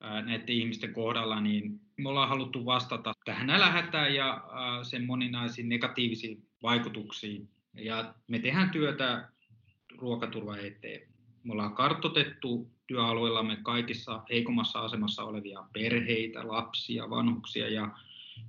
[0.00, 4.44] näiden ihmisten kohdalla, niin me ollaan haluttu vastata tähän nälähätään ja
[4.82, 7.48] sen moninaisiin negatiivisiin vaikutuksiin.
[7.74, 9.28] Ja me tehdään työtä
[9.98, 11.08] ruokaturva eteen.
[11.44, 17.90] Me ollaan kartotettu työalueellamme kaikissa heikommassa asemassa olevia perheitä, lapsia, vanhuksia ja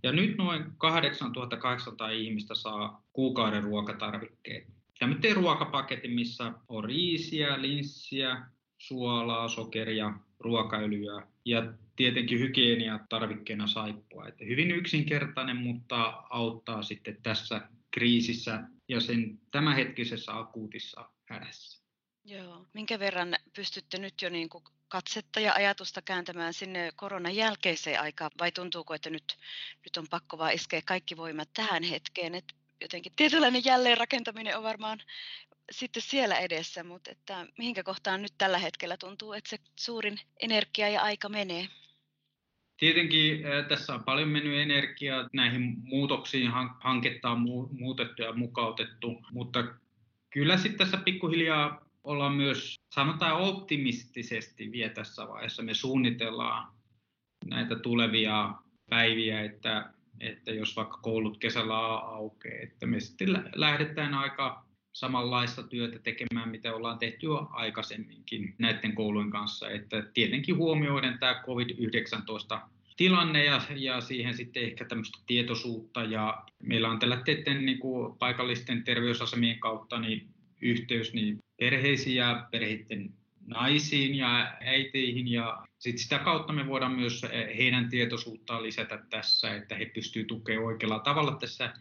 [0.04, 4.68] ja nyt noin 8800 ihmistä saa kuukauden ruokatarvikkeet.
[5.00, 8.42] Tämmöinen ruokapaketti, missä on riisiä, linssiä,
[8.78, 14.28] suolaa, sokeria, ruokaöljyä ja tietenkin hygienia tarvikkeena saippua.
[14.28, 21.84] Että hyvin yksinkertainen, mutta auttaa sitten tässä kriisissä ja sen tämänhetkisessä akuutissa hädässä.
[22.26, 22.66] Joo.
[22.74, 28.32] Minkä verran pystytte nyt jo niin kuin katsetta ja ajatusta kääntämään sinne koronan jälkeiseen aikaan,
[28.40, 29.38] vai tuntuuko, että nyt,
[29.86, 35.00] nyt on pakko vaan iskeä kaikki voimat tähän hetkeen, että jotenkin tietynlainen jälleenrakentaminen on varmaan
[35.72, 40.90] sitten siellä edessä, mutta että mihinkä kohtaan nyt tällä hetkellä tuntuu, että se suurin energia
[40.90, 41.68] ja aika menee?
[42.80, 49.64] Tietenkin tässä on paljon mennyt energiaa, näihin muutoksiin hanketta on muutettu ja mukautettu, mutta
[50.30, 56.74] kyllä sitten tässä pikkuhiljaa ollaan myös, sanotaan optimistisesti vielä tässä vaiheessa, me suunnitellaan
[57.46, 58.54] näitä tulevia
[58.90, 64.69] päiviä, että, että jos vaikka koulut kesällä aukeaa, että me sitten lähdetään aika
[65.00, 69.70] samanlaista työtä tekemään, mitä ollaan tehty jo aikaisemminkin näiden koulujen kanssa.
[69.70, 72.60] Että tietenkin huomioiden tämä COVID-19
[72.98, 76.04] tilanne ja, ja siihen sitten ehkä tämmöistä tietoisuutta.
[76.04, 77.24] Ja meillä on tällä
[77.60, 80.28] niin kuin paikallisten terveysasemien kautta niin
[80.62, 83.14] yhteys niin perheisiin ja perheiden
[83.48, 89.56] naisiin ja äiteihin ja sit sitä kautta me voidaan myös eh, heidän tietoisuuttaan lisätä tässä,
[89.56, 91.74] että he pystyvät tukemaan oikealla tavalla tässä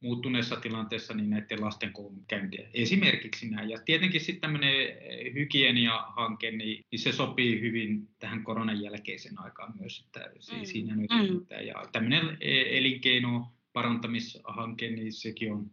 [0.00, 2.68] muuttuneessa tilanteessa niin näiden lasten koulunkäyntiä.
[2.74, 3.70] Esimerkiksi näin.
[3.70, 9.74] Ja tietenkin sitten tämmöinen eh, hygieniahanke, niin, niin se sopii hyvin tähän koronan jälkeisen aikaan
[9.78, 10.64] myös, että mm.
[10.64, 11.66] siinä nyt mm.
[11.66, 15.70] Ja tämmöinen eh, elinkeino parantamishanke, niin sekin on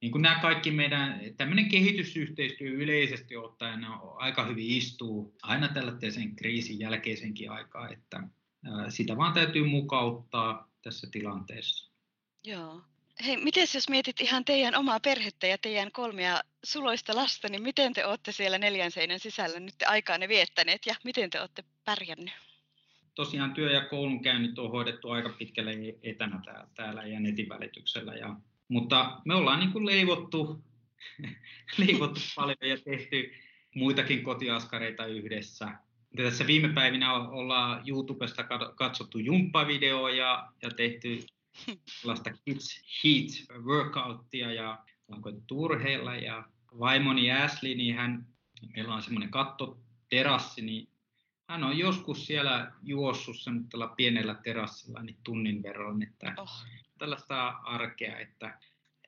[0.00, 6.78] niin kuin nämä kaikki meidän, tämmöinen kehitysyhteistyö yleisesti ottaen aika hyvin istuu aina tällaisen kriisin
[6.78, 8.22] jälkeisenkin aikaa, että
[8.88, 11.92] sitä vaan täytyy mukauttaa tässä tilanteessa.
[12.44, 12.82] Joo.
[13.26, 17.92] Hei, miten jos mietit ihan teidän omaa perhettä ja teidän kolmea suloista lasta, niin miten
[17.92, 22.32] te olette siellä neljän seinän sisällä nyt aikaa ne viettäneet ja miten te olette pärjännyt?
[23.14, 25.72] Tosiaan työ- ja koulunkäynnit on hoidettu aika pitkälle
[26.02, 26.40] etänä
[26.74, 28.36] täällä ja netin välityksellä ja
[28.68, 30.64] mutta me ollaan niin kuin leivottu,
[31.86, 33.34] leivottu paljon ja tehty
[33.74, 35.64] muitakin kotiaskareita yhdessä.
[36.18, 41.26] Ja tässä viime päivinä ollaan YouTubesta katsottu jumppavideoa ja, ja tehty
[41.86, 46.16] sellaista Kids Heat workouttia ja on koettu urheilla.
[46.16, 46.44] Ja
[46.78, 48.26] vaimoni Ashley, niin hän,
[48.76, 50.88] meillä on semmoinen kattoterassi, niin
[51.48, 56.64] hän on joskus siellä juossut semmoisella pienellä terassilla niin tunnin verran, että oh
[56.98, 58.18] tällaista arkea.
[58.18, 58.58] Että,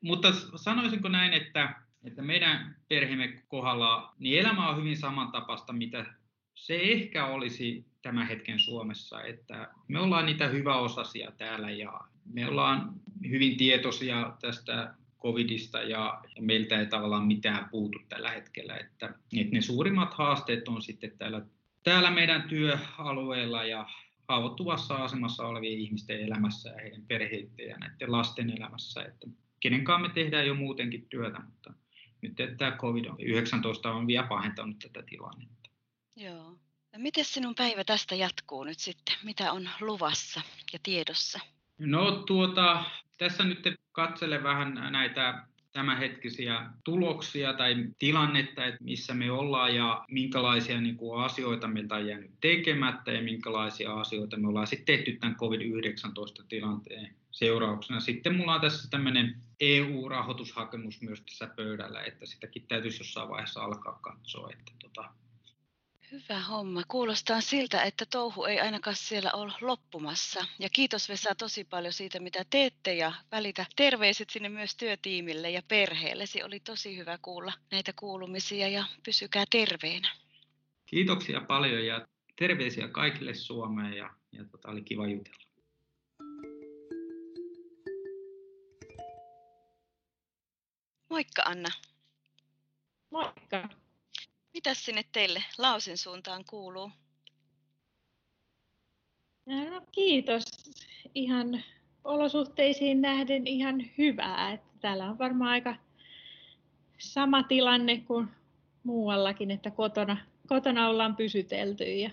[0.01, 6.15] mutta sanoisinko näin, että, että meidän perheemme kohdalla niin elämä on hyvin samantapaista, mitä
[6.55, 12.01] se ehkä olisi tämän hetken Suomessa, että me ollaan niitä hyväosasia täällä ja
[12.33, 12.93] me ollaan
[13.29, 19.55] hyvin tietoisia tästä covidista ja, ja meiltä ei tavallaan mitään puutu tällä hetkellä, että, että
[19.55, 21.43] ne suurimmat haasteet on sitten täällä,
[21.83, 23.89] täällä meidän työalueella ja
[24.29, 29.03] haavoittuvassa asemassa olevien ihmisten elämässä ja heidän perheiden ja näiden lasten elämässä.
[29.03, 29.27] Että
[29.61, 31.73] kenenkaan me tehdään jo muutenkin työtä, mutta
[32.23, 35.71] nyt tämä COVID-19 on vielä pahentanut tätä tilannetta.
[36.17, 36.59] Joo.
[36.93, 39.15] Ja miten sinun päivä tästä jatkuu nyt sitten?
[39.25, 40.41] Mitä on luvassa
[40.73, 41.41] ja tiedossa?
[41.79, 42.85] No tuota,
[43.19, 50.81] tässä nyt katselen vähän näitä tämänhetkisiä tuloksia tai tilannetta, että missä me ollaan ja minkälaisia
[50.81, 55.37] niin kuin, asioita meiltä on jäänyt tekemättä ja minkälaisia asioita me ollaan sitten tehty tämän
[55.37, 58.01] COVID-19-tilanteen seurauksena.
[58.01, 63.99] Sitten mulla on tässä tämmöinen EU-rahoitushakemus myös tässä pöydällä, että sitäkin täytyisi jossain vaiheessa alkaa
[64.03, 64.51] katsoa.
[64.53, 65.11] Että tota...
[66.17, 66.83] Hyvä homma.
[66.89, 70.47] Kuulostaa siltä, että touhu ei ainakaan siellä ole loppumassa.
[70.59, 75.63] Ja kiitos Vesa tosi paljon siitä, mitä teette ja välitä terveiset sinne myös työtiimille ja
[75.69, 76.43] perheellesi.
[76.43, 80.09] Oli tosi hyvä kuulla näitä kuulumisia ja pysykää terveenä.
[80.87, 85.37] Kiitoksia paljon ja terveisiä kaikille Suomeen ja, ja tota, oli kiva jutella.
[91.11, 91.69] Moikka Anna.
[93.11, 93.86] Moikka.
[94.57, 96.91] Mitäs sinne teille Lausin suuntaan kuuluu?
[99.47, 100.45] No, kiitos.
[101.15, 101.65] Ihan
[102.05, 104.53] olosuhteisiin nähden ihan hyvää.
[104.53, 105.77] Että täällä on varmaan aika
[106.99, 108.29] sama tilanne kuin
[108.83, 110.17] muuallakin, että kotona,
[110.49, 112.11] kotona ollaan pysytelty ja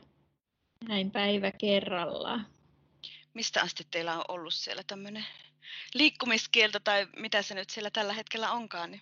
[0.88, 2.48] näin päivä kerrallaan.
[3.34, 5.26] Mistä asti teillä on ollut siellä tämmöinen
[5.94, 8.92] liikkumiskielto tai mitä se nyt siellä tällä hetkellä onkaan?
[8.92, 9.02] Niin?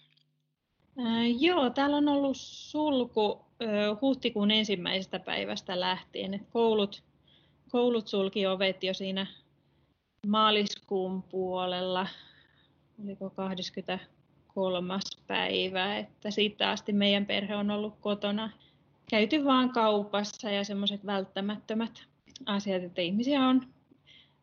[1.06, 3.66] Ää, joo, täällä on ollut sulku ö,
[4.02, 6.34] huhtikuun ensimmäisestä päivästä lähtien.
[6.34, 7.04] Et koulut,
[7.72, 9.28] koulut sulki ovet jo siinä
[10.28, 12.08] maaliskuun puolella,
[13.04, 15.00] oliko 23.
[15.28, 18.50] päivä, että siitä asti meidän perhe on ollut kotona.
[19.10, 22.04] Käyty vaan kaupassa ja semmoiset välttämättömät
[22.46, 23.62] asiat, että ihmisiä on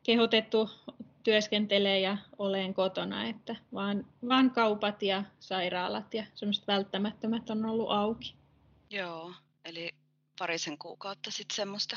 [0.02, 0.70] kehotettu
[1.28, 7.90] työskentelee ja olen kotona, että vaan, vaan kaupat ja sairaalat ja semmoiset välttämättömät on ollut
[7.90, 8.34] auki.
[8.90, 9.32] Joo,
[9.64, 9.90] eli
[10.38, 11.96] parisen kuukautta sitten semmoista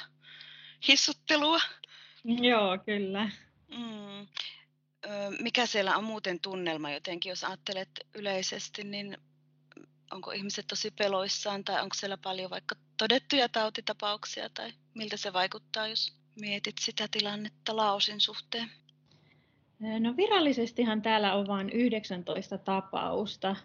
[0.88, 1.60] hissuttelua.
[2.24, 3.30] Joo, kyllä.
[3.68, 4.28] Mm.
[5.40, 9.18] Mikä siellä on muuten tunnelma jotenkin, jos ajattelet yleisesti, niin
[10.12, 15.88] onko ihmiset tosi peloissaan tai onko siellä paljon vaikka todettuja tautitapauksia tai miltä se vaikuttaa,
[15.88, 18.72] jos mietit sitä tilannetta Laosin suhteen?
[20.00, 23.56] No virallisestihan täällä on vain 19 tapausta.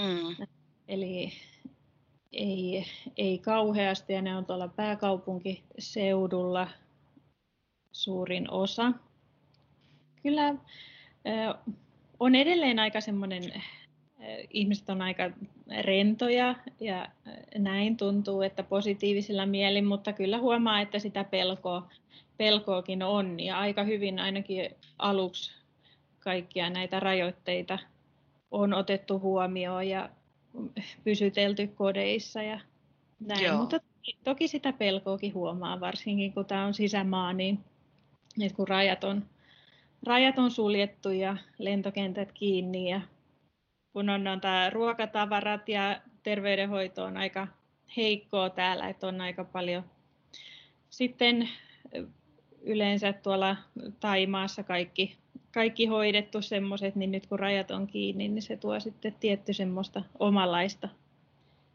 [0.00, 0.46] Mm.
[0.88, 1.32] Eli
[2.32, 2.86] ei,
[3.16, 6.68] ei kauheasti ja ne on tuolla pääkaupunkiseudulla
[7.92, 8.92] suurin osa.
[10.22, 10.54] Kyllä
[12.20, 13.62] on edelleen aika semmoinen,
[14.50, 15.30] ihmiset on aika
[15.80, 17.08] rentoja ja
[17.58, 21.88] näin tuntuu, että positiivisilla mielin, mutta kyllä huomaa, että sitä pelkoa
[22.42, 25.52] pelkoakin on ja aika hyvin ainakin aluksi
[26.18, 27.78] kaikkia näitä rajoitteita
[28.50, 30.10] on otettu huomioon ja
[31.04, 32.60] pysytelty kodeissa ja
[33.20, 33.44] näin.
[33.44, 33.58] Joo.
[33.58, 33.80] Mutta
[34.24, 37.58] toki sitä pelkoakin huomaa, varsinkin kun tämä on sisämaa, niin
[38.40, 39.26] että kun rajat on,
[40.06, 43.00] rajat on suljettu ja lentokentät kiinni ja
[43.92, 47.48] kun on, on tämä ruokatavarat ja terveydenhoito on aika
[47.96, 49.84] heikkoa täällä, että on aika paljon
[50.90, 51.48] sitten
[52.62, 53.56] yleensä tuolla
[54.00, 55.16] Taimaassa kaikki,
[55.54, 60.02] kaikki hoidettu semmoiset, niin nyt kun rajat on kiinni, niin se tuo sitten tietty semmoista
[60.18, 60.88] omalaista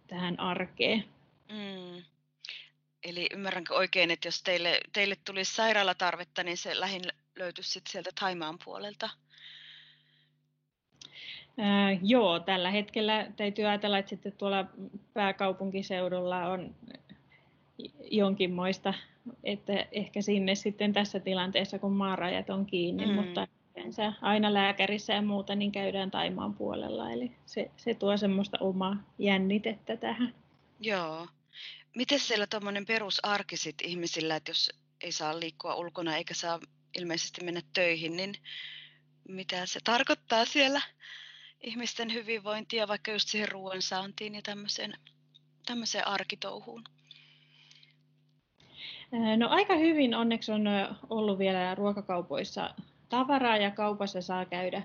[0.07, 1.03] tähän arkeen.
[1.49, 2.03] Mm.
[3.03, 7.01] Eli ymmärränkö oikein, että jos teille, teille tulisi sairaalatarvetta, niin se lähin
[7.35, 9.09] löytyisi sitten sieltä Taimaan puolelta?
[11.57, 14.65] Ää, joo, tällä hetkellä täytyy ajatella, että sitten tuolla
[15.13, 16.75] pääkaupunkiseudulla on
[18.11, 18.93] jonkinmoista
[19.43, 23.13] että ehkä sinne sitten tässä tilanteessa, kun maarajat on kiinni, mm.
[23.13, 27.11] mutta yleensä aina lääkärissä ja muuta, niin käydään Taimaan puolella.
[27.11, 30.35] Eli se, se tuo semmoista omaa jännitettä tähän.
[30.79, 31.27] Joo.
[31.95, 36.59] Miten siellä tuommoinen perusarki sit ihmisillä, että jos ei saa liikkua ulkona eikä saa
[36.97, 38.35] ilmeisesti mennä töihin, niin
[39.27, 40.81] mitä se tarkoittaa siellä
[41.61, 44.93] ihmisten hyvinvointia, vaikka just siihen ruoan saantiin ja tämmöiseen,
[45.65, 46.83] tämmöiseen arkitouhuun?
[49.11, 50.65] No aika hyvin onneksi on
[51.09, 52.73] ollut vielä ruokakaupoissa
[53.09, 54.83] tavaraa ja kaupassa saa käydä,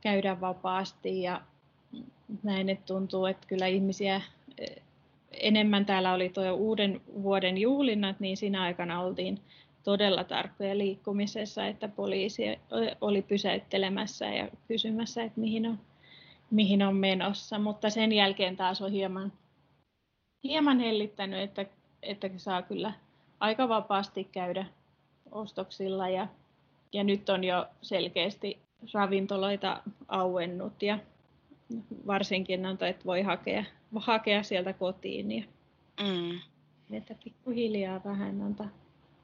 [0.00, 1.40] käydä vapaasti ja
[2.42, 4.20] näin, että tuntuu, että kyllä ihmisiä
[5.30, 9.40] enemmän täällä oli tuo uuden vuoden juhlinnat, niin siinä aikana oltiin
[9.84, 12.42] todella tarkkoja liikkumisessa, että poliisi
[13.00, 15.78] oli pysäyttelemässä ja kysymässä, että mihin on,
[16.50, 19.32] mihin on menossa, mutta sen jälkeen taas on hieman,
[20.44, 21.66] hieman hellittänyt, että,
[22.02, 22.92] että saa kyllä
[23.40, 24.66] aika vapaasti käydä
[25.30, 26.26] ostoksilla ja,
[26.92, 28.58] ja nyt on jo selkeästi
[28.94, 30.98] ravintoloita auennut ja
[32.06, 33.64] varsinkin on, että voi hakea,
[33.96, 35.44] hakea sieltä kotiin ja
[36.00, 36.40] mm.
[36.96, 38.70] että pikkuhiljaa vähän on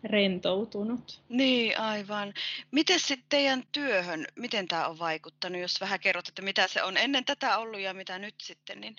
[0.05, 1.20] rentoutunut.
[1.29, 2.35] Niin, aivan.
[2.70, 6.96] Miten sitten teidän työhön, miten tämä on vaikuttanut, jos vähän kerrot, että mitä se on
[6.96, 8.96] ennen tätä ollut ja mitä nyt sitten, niin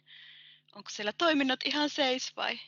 [0.76, 2.60] onko siellä toiminnot ihan seis vai?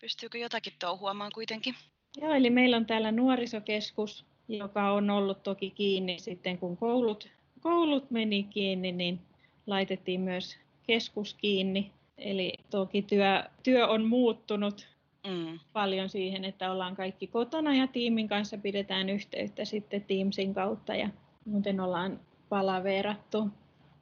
[0.00, 1.74] Pystyykö jotakin touhuamaan kuitenkin?
[2.20, 7.28] Joo, eli meillä on täällä nuorisokeskus, joka on ollut toki kiinni sitten, kun koulut
[7.60, 9.20] koulut meni kiinni, niin
[9.66, 11.90] laitettiin myös keskus kiinni.
[12.18, 14.88] Eli toki työ, työ on muuttunut
[15.26, 15.58] mm.
[15.72, 21.08] paljon siihen, että ollaan kaikki kotona ja tiimin kanssa pidetään yhteyttä sitten Teamsin kautta ja
[21.44, 23.48] muuten ollaan palaveerattu.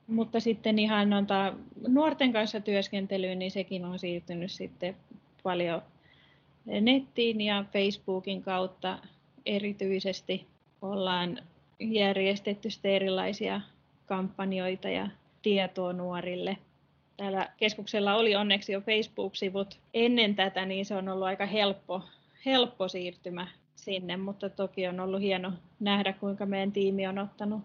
[0.06, 1.54] Mutta sitten ihan noita
[1.88, 4.96] nuorten kanssa työskentelyyn, niin sekin on siirtynyt sitten
[5.48, 5.82] paljon
[6.80, 8.98] nettiin ja Facebookin kautta
[9.46, 10.46] erityisesti
[10.82, 11.38] ollaan
[11.80, 13.60] järjestetty erilaisia
[14.06, 15.08] kampanjoita ja
[15.42, 16.56] tietoa nuorille.
[17.16, 22.02] Täällä keskuksella oli onneksi jo Facebook-sivut ennen tätä, niin se on ollut aika helppo,
[22.46, 27.62] helppo siirtymä sinne, mutta toki on ollut hieno nähdä, kuinka meidän tiimi on ottanut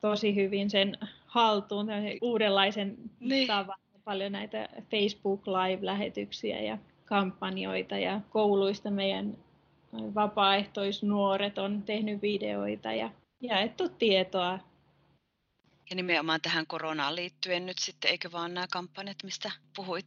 [0.00, 1.86] tosi hyvin sen haltuun,
[2.22, 3.46] uudenlaisen niin.
[3.46, 3.78] tavan.
[4.04, 6.78] Paljon näitä Facebook Live-lähetyksiä ja
[7.10, 9.36] kampanjoita ja kouluista meidän
[9.92, 14.58] vapaaehtoisnuoret on tehnyt videoita ja jaettu tietoa.
[15.90, 20.06] Ja nimenomaan tähän koronaan liittyen nyt sitten, eikö vaan nämä kampanjat, mistä puhuit?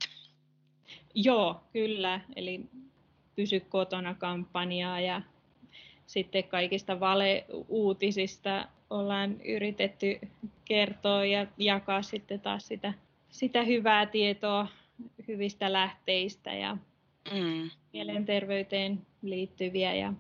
[1.16, 2.20] Joo, kyllä.
[2.36, 2.62] Eli
[3.36, 5.22] pysy kotona kampanjaa ja
[6.08, 10.20] sitten kaikista valeuutisista ollaan yritetty
[10.66, 12.94] kertoa ja jakaa sitten taas sitä,
[13.30, 14.68] sitä hyvää tietoa
[15.28, 16.78] hyvistä lähteistä ja
[17.32, 17.70] mm.
[17.94, 20.14] mielenterveyteen liittyviä ja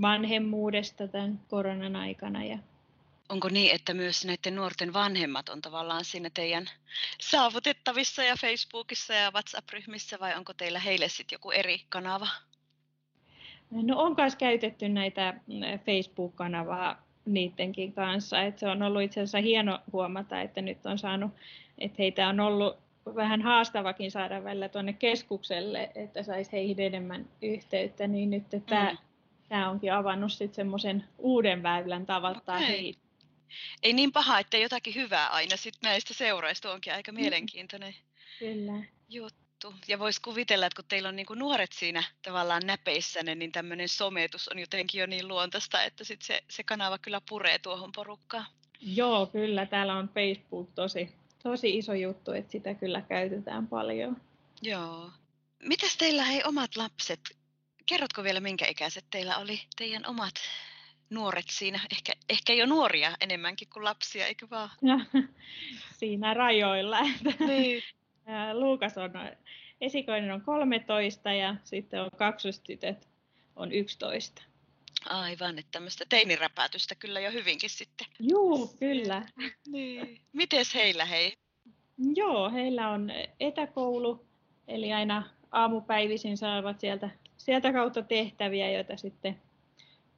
[0.00, 2.44] vanhemmuudesta tämän koronan aikana.
[2.44, 2.58] Ja
[3.28, 6.70] Onko niin, että myös näiden nuorten vanhemmat on tavallaan siinä teidän
[7.20, 12.28] saavutettavissa ja Facebookissa ja WhatsApp-ryhmissä vai onko teillä heille sitten joku eri kanava?
[13.70, 18.42] No on myös käytetty näitä mm, Facebook-kanavaa niidenkin kanssa.
[18.42, 21.30] Et se on ollut itse asiassa hieno huomata, että nyt on saanut,
[21.78, 28.06] että heitä on ollut vähän haastavakin saada välillä tuonne keskukselle, että saisi heihin enemmän yhteyttä,
[28.06, 28.98] niin nyt tämä, mm.
[29.48, 32.68] tämä onkin avannut sitten semmoisen uuden väylän tavoittaa okay.
[32.68, 33.00] heitä.
[33.82, 37.20] Ei niin paha, että jotakin hyvää aina sit näistä seuroista onkin aika mm.
[37.20, 37.94] mielenkiintoinen
[38.38, 38.72] Kyllä.
[39.08, 39.74] juttu.
[39.88, 44.48] Ja voisi kuvitella, että kun teillä on niinku nuoret siinä tavallaan näpeissänne, niin tämmöinen sometus
[44.48, 48.46] on jotenkin jo niin luontaista, että sit se, se kanava kyllä puree tuohon porukkaan.
[48.80, 49.66] Joo, kyllä.
[49.66, 51.08] Täällä on Facebook tosi,
[51.50, 54.16] tosi iso juttu, että sitä kyllä käytetään paljon.
[54.62, 55.10] Joo.
[55.62, 57.20] Mitäs teillä hei omat lapset?
[57.86, 60.34] Kerrotko vielä minkä ikäiset teillä oli teidän omat
[61.10, 61.80] nuoret siinä?
[61.92, 64.70] Ehkä, ehkä jo nuoria enemmänkin kuin lapsia, eikö vaan?
[64.82, 65.00] No,
[65.98, 66.98] siinä rajoilla.
[67.46, 67.82] Niin.
[68.62, 69.10] Luukas on,
[69.80, 73.08] esikoinen on 13 ja sitten on kaksostytöt
[73.56, 74.42] on 11.
[75.04, 78.06] Aivan, että tämmöistä teiniräpäätystä kyllä jo hyvinkin sitten.
[78.18, 79.26] Joo, kyllä.
[79.72, 80.20] niin.
[80.32, 81.36] Mites heillä hei?
[82.14, 84.26] Joo, heillä on etäkoulu,
[84.68, 89.40] eli aina aamupäivisin saavat sieltä, sieltä kautta tehtäviä, joita sitten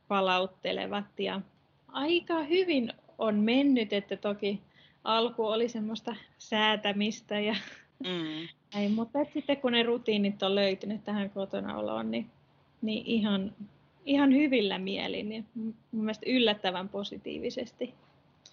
[0.09, 1.21] palauttelevat.
[1.21, 1.41] Ja
[1.89, 4.61] aika hyvin on mennyt, että toki
[5.05, 7.57] alku oli semmoista säätämistä ja
[7.99, 8.49] mm.
[8.75, 12.31] näin, mutta sitten kun ne rutiinit on löytynyt tähän kotona oloon, niin,
[12.83, 13.55] niin ihan
[14.09, 17.95] ihan hyvillä mielin ja mun mielestä yllättävän positiivisesti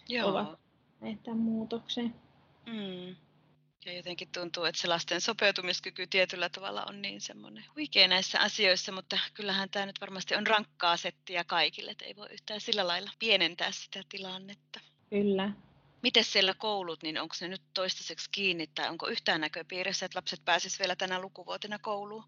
[0.09, 0.29] Joo.
[0.29, 0.59] ovat
[1.23, 2.15] tämän muutoksen.
[2.65, 3.15] Mm.
[3.85, 8.91] Ja jotenkin tuntuu, että se lasten sopeutumiskyky tietyllä tavalla on niin semmoinen huikea näissä asioissa,
[8.91, 13.11] mutta kyllähän tämä nyt varmasti on rankkaa settiä kaikille, että ei voi yhtään sillä lailla
[13.19, 14.79] pienentää sitä tilannetta.
[15.09, 15.51] Kyllä.
[16.03, 20.45] Miten siellä koulut, niin onko ne nyt toistaiseksi kiinni tai onko yhtään näköpiirissä, että lapset
[20.45, 22.23] pääsisivät vielä tänä lukuvuotena kouluun?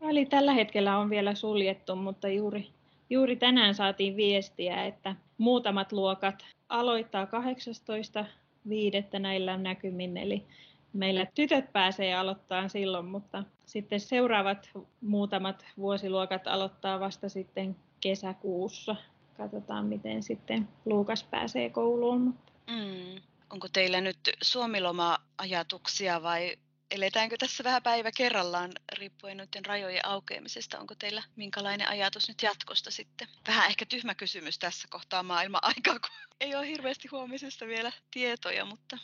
[0.00, 2.68] Eli tällä hetkellä on vielä suljettu, mutta juuri,
[3.10, 9.18] juuri tänään saatiin viestiä, että muutamat luokat aloittaa 18.5.
[9.18, 10.44] näillä näkymin, eli
[10.92, 18.96] meillä tytöt pääsee aloittamaan silloin, mutta sitten seuraavat muutamat vuosiluokat aloittaa vasta sitten kesäkuussa.
[19.36, 22.34] Katsotaan, miten sitten Luukas pääsee kouluun.
[22.70, 23.22] Mm.
[23.50, 26.56] Onko teillä nyt suomiloma-ajatuksia vai
[26.90, 30.78] eletäänkö tässä vähän päivä kerrallaan riippuen noiden rajojen aukeamisesta?
[30.78, 33.28] Onko teillä minkälainen ajatus nyt jatkosta sitten?
[33.48, 38.64] Vähän ehkä tyhmä kysymys tässä kohtaa maailman aikaa, kun ei ole hirveästi huomisesta vielä tietoja,
[38.64, 38.98] mutta...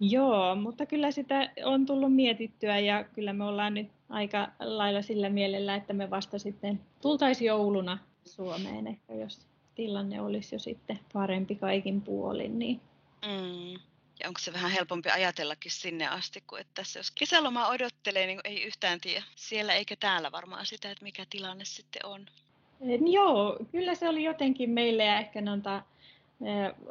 [0.00, 5.28] Joo, mutta kyllä sitä on tullut mietittyä ja kyllä me ollaan nyt aika lailla sillä
[5.28, 11.54] mielellä, että me vasta sitten tultaisiin jouluna Suomeen, ehkä jos tilanne olisi jo sitten parempi
[11.54, 12.58] kaikin puolin.
[12.58, 12.80] Niin...
[13.26, 13.80] Mm.
[14.22, 18.40] Ja onko se vähän helpompi ajatellakin sinne asti, kuin että tässä jos kesäloma odottelee, niin
[18.44, 22.26] ei yhtään tiedä siellä eikä täällä varmaan sitä, että mikä tilanne sitten on.
[23.12, 25.82] Joo, kyllä se oli jotenkin meille ja ehkä noita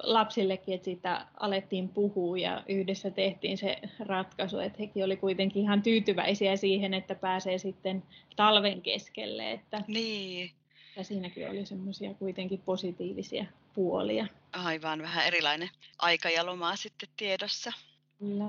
[0.04, 5.84] lapsillekin, että siitä alettiin puhua ja yhdessä tehtiin se ratkaisu, että hekin oli kuitenkin ihan
[5.84, 8.04] tyytyväisiä siihen, että pääsee sitten
[8.36, 9.52] talven keskelle.
[9.52, 10.52] Että niin.
[10.96, 14.28] Ja siinäkin oli semmoisia kuitenkin positiivisia puolia.
[14.54, 17.72] Aivan vähän erilainen aika ja lomaa sitten tiedossa.
[18.20, 18.46] Kyllä.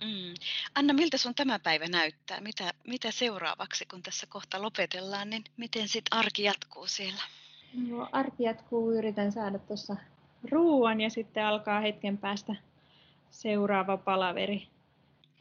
[0.00, 0.34] Mm.
[0.74, 2.40] Anna, miltä sun tämä päivä näyttää?
[2.40, 7.22] Mitä, mitä seuraavaksi, kun tässä kohta lopetellaan, niin miten sitten arki jatkuu siellä?
[7.88, 9.96] No, arki jatkuu, yritän saada tuossa
[10.50, 12.54] ruuan ja sitten alkaa hetken päästä
[13.30, 14.68] seuraava palaveri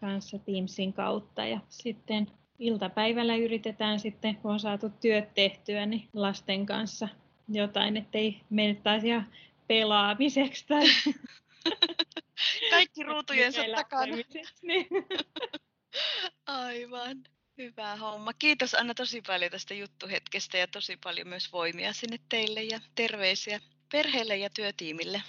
[0.01, 1.45] kanssa Teamsin kautta.
[1.45, 7.07] Ja sitten iltapäivällä yritetään sitten, kun on saatu työt tehtyä, niin lasten kanssa
[7.55, 9.27] jotain, ettei mene taas ihan
[9.67, 10.83] pelaamiseksi tai
[12.69, 14.15] Kaikki ruutujensa takana.
[14.61, 14.87] Niin.
[16.45, 17.23] Aivan.
[17.57, 18.33] Hyvä homma.
[18.33, 23.59] Kiitos Anna tosi paljon tästä juttuhetkestä ja tosi paljon myös voimia sinne teille ja terveisiä
[23.91, 25.21] perheelle ja työtiimille.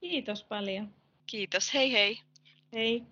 [0.00, 0.94] Kiitos paljon.
[1.26, 1.74] Kiitos.
[1.74, 2.18] Hei hei.
[2.72, 3.02] Hei.